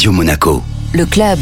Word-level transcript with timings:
Radio 0.00 0.12
Monaco. 0.12 0.62
Le 0.94 1.04
club. 1.04 1.40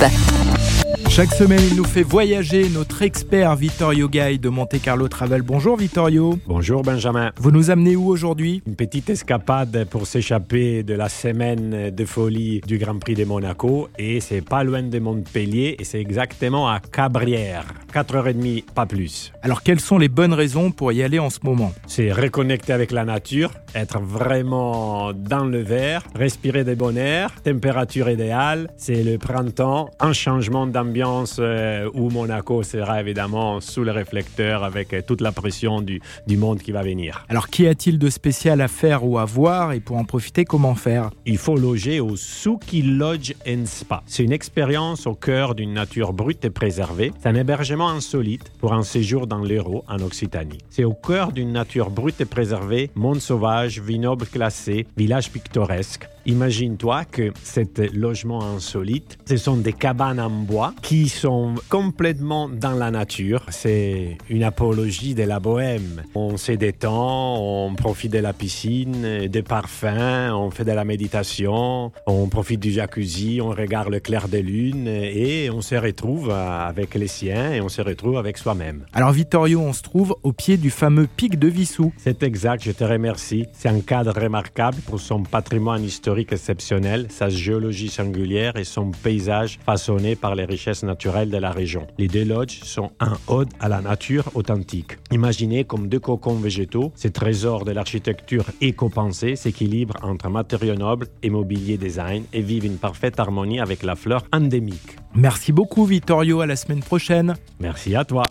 Chaque 1.08 1.32
semaine, 1.32 1.60
il 1.70 1.76
nous 1.76 1.84
fait 1.84 2.02
voyager 2.02 2.68
notre 2.68 3.02
expert 3.02 3.54
Vittorio 3.54 4.08
Gay 4.08 4.38
de 4.38 4.48
Monte 4.48 4.82
Carlo 4.82 5.06
Travel. 5.06 5.42
Bonjour 5.42 5.76
Vittorio. 5.76 6.36
Bonjour 6.44 6.82
Benjamin. 6.82 7.30
Vous 7.36 7.52
nous 7.52 7.70
amenez 7.70 7.94
où 7.94 8.08
aujourd'hui? 8.08 8.60
Une 8.66 8.74
petite 8.74 9.10
escapade 9.10 9.86
pour 9.88 10.08
s'échapper 10.08 10.82
de 10.82 10.94
la 10.94 11.08
semaine 11.08 11.90
de 11.90 12.04
folie 12.04 12.60
du 12.66 12.78
Grand 12.78 12.98
Prix 12.98 13.14
de 13.14 13.24
Monaco 13.24 13.88
et 13.96 14.18
c'est 14.18 14.40
pas 14.40 14.64
loin 14.64 14.82
de 14.82 14.98
Montpellier 14.98 15.76
et 15.78 15.84
c'est 15.84 16.00
exactement 16.00 16.68
à 16.68 16.80
Cabrières. 16.80 17.66
4h30, 17.92 18.64
pas 18.74 18.86
plus. 18.86 19.32
Alors, 19.42 19.62
quelles 19.62 19.80
sont 19.80 19.98
les 19.98 20.08
bonnes 20.08 20.32
raisons 20.32 20.70
pour 20.70 20.92
y 20.92 21.02
aller 21.02 21.18
en 21.18 21.30
ce 21.30 21.38
moment? 21.42 21.72
C'est 21.86 22.12
reconnecter 22.12 22.72
avec 22.72 22.90
la 22.90 23.04
nature, 23.04 23.50
être 23.74 24.00
vraiment 24.00 25.12
dans 25.12 25.44
le 25.44 25.62
vert, 25.62 26.02
respirer 26.14 26.64
des 26.64 26.74
bon 26.74 26.96
air, 26.96 27.30
température 27.42 28.08
idéale, 28.10 28.70
c'est 28.76 29.02
le 29.02 29.18
printemps, 29.18 29.90
un 30.00 30.12
changement 30.12 30.66
d'ambiance 30.66 31.36
euh, 31.38 31.88
où 31.94 32.10
Monaco 32.10 32.62
sera 32.62 33.00
évidemment 33.00 33.60
sous 33.60 33.84
le 33.84 33.92
réflecteur 33.92 34.64
avec 34.64 34.92
euh, 34.92 35.02
toute 35.06 35.20
la 35.20 35.32
pression 35.32 35.80
du, 35.80 36.00
du 36.26 36.36
monde 36.36 36.58
qui 36.58 36.72
va 36.72 36.82
venir. 36.82 37.24
Alors, 37.28 37.48
qu'y 37.48 37.66
a-t-il 37.66 37.98
de 37.98 38.10
spécial 38.10 38.60
à 38.60 38.68
faire 38.68 39.04
ou 39.04 39.18
à 39.18 39.24
voir? 39.24 39.72
Et 39.72 39.80
pour 39.80 39.96
en 39.96 40.04
profiter, 40.04 40.44
comment 40.44 40.74
faire? 40.74 41.10
Il 41.26 41.38
faut 41.38 41.56
loger 41.56 42.00
au 42.00 42.16
Suki 42.16 42.82
Lodge 42.82 43.32
and 43.46 43.66
Spa. 43.66 44.02
C'est 44.06 44.24
une 44.24 44.32
expérience 44.32 45.06
au 45.06 45.14
cœur 45.14 45.54
d'une 45.54 45.72
nature 45.72 46.12
brute 46.12 46.44
et 46.44 46.50
préservée. 46.50 47.12
C'est 47.20 47.28
un 47.28 47.34
hébergement 47.34 47.77
insolite 47.86 48.50
pour 48.58 48.72
un 48.72 48.82
séjour 48.82 49.26
dans 49.26 49.42
l'Hérault 49.42 49.84
en 49.86 50.00
Occitanie. 50.00 50.58
C'est 50.70 50.84
au 50.84 50.94
cœur 50.94 51.32
d'une 51.32 51.52
nature 51.52 51.90
brute 51.90 52.20
et 52.20 52.24
préservée, 52.24 52.90
monde 52.94 53.20
sauvage, 53.20 53.80
vignoble 53.80 54.26
classé, 54.26 54.86
village 54.96 55.30
pittoresque. 55.30 56.08
Imagine-toi 56.26 57.06
que 57.06 57.32
cet 57.42 57.78
logement 57.94 58.42
insolite, 58.44 59.16
ce 59.26 59.38
sont 59.38 59.56
des 59.56 59.72
cabanes 59.72 60.20
en 60.20 60.28
bois 60.28 60.74
qui 60.82 61.08
sont 61.08 61.54
complètement 61.70 62.50
dans 62.50 62.72
la 62.72 62.90
nature. 62.90 63.46
C'est 63.48 64.18
une 64.28 64.42
apologie 64.42 65.14
de 65.14 65.22
la 65.22 65.40
bohème. 65.40 66.02
On 66.14 66.36
se 66.36 66.52
détend, 66.52 67.38
on 67.40 67.74
profite 67.74 68.12
de 68.12 68.18
la 68.18 68.34
piscine, 68.34 69.26
des 69.26 69.42
parfums, 69.42 70.34
on 70.34 70.50
fait 70.50 70.64
de 70.64 70.72
la 70.72 70.84
méditation, 70.84 71.92
on 72.06 72.28
profite 72.28 72.60
du 72.60 72.72
jacuzzi, 72.72 73.40
on 73.42 73.48
regarde 73.48 73.88
le 73.88 74.00
clair 74.00 74.28
de 74.28 74.38
lune 74.38 74.86
et 74.86 75.48
on 75.50 75.62
se 75.62 75.76
retrouve 75.76 76.30
avec 76.30 76.94
les 76.94 77.06
siens 77.06 77.54
et 77.54 77.62
on 77.62 77.67
se 77.68 77.82
retrouve 77.82 78.16
avec 78.18 78.38
soi-même. 78.38 78.84
Alors, 78.92 79.12
Vittorio, 79.12 79.60
on 79.60 79.72
se 79.72 79.82
trouve 79.82 80.16
au 80.22 80.32
pied 80.32 80.56
du 80.56 80.70
fameux 80.70 81.06
pic 81.06 81.38
de 81.38 81.48
Vissou. 81.48 81.92
C'est 81.96 82.22
exact, 82.22 82.64
je 82.64 82.72
te 82.72 82.84
remercie. 82.84 83.46
C'est 83.52 83.68
un 83.68 83.80
cadre 83.80 84.18
remarquable 84.18 84.78
pour 84.86 85.00
son 85.00 85.22
patrimoine 85.22 85.84
historique 85.84 86.32
exceptionnel, 86.32 87.06
sa 87.10 87.28
géologie 87.28 87.88
singulière 87.88 88.56
et 88.56 88.64
son 88.64 88.90
paysage 88.90 89.58
façonné 89.64 90.16
par 90.16 90.34
les 90.34 90.44
richesses 90.44 90.82
naturelles 90.82 91.30
de 91.30 91.38
la 91.38 91.50
région. 91.50 91.86
Les 91.98 92.08
deux 92.08 92.24
lodges 92.24 92.60
sont 92.62 92.90
un 93.00 93.16
ode 93.26 93.48
à 93.60 93.68
la 93.68 93.80
nature 93.80 94.30
authentique. 94.34 94.98
Imaginez 95.10 95.64
comme 95.64 95.88
deux 95.88 96.00
cocons 96.00 96.34
végétaux, 96.34 96.92
ces 96.94 97.10
trésors 97.10 97.64
de 97.64 97.72
l'architecture 97.72 98.44
éco-pensée 98.60 99.36
s'équilibrent 99.36 99.96
entre 100.02 100.28
matériaux 100.28 100.74
nobles 100.74 101.06
et 101.22 101.30
mobilier 101.30 101.78
design 101.78 102.24
et 102.32 102.42
vivent 102.42 102.66
une 102.66 102.78
parfaite 102.78 103.18
harmonie 103.18 103.60
avec 103.60 103.82
la 103.82 103.96
fleur 103.96 104.24
endémique. 104.32 104.97
Merci 105.14 105.52
beaucoup, 105.52 105.84
Vittorio. 105.84 106.40
À 106.40 106.46
la 106.46 106.56
semaine 106.56 106.80
prochaine. 106.80 107.34
Merci 107.60 107.96
à 107.96 108.04
toi. 108.04 108.22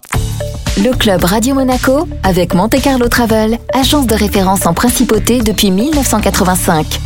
Le 0.77 0.95
club 0.95 1.23
Radio 1.23 1.55
Monaco 1.55 2.07
avec 2.23 2.53
Monte 2.53 2.79
Carlo 2.81 3.07
Travel, 3.07 3.57
agence 3.73 4.05
de 4.05 4.13
référence 4.13 4.65
en 4.65 4.73
principauté 4.73 5.41
depuis 5.41 5.71
1985. 5.71 6.99